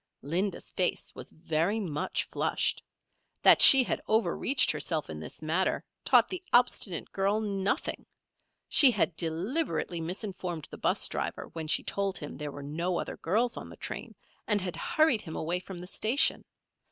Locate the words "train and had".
13.77-14.75